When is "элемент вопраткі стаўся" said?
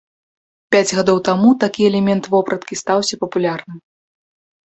1.91-3.15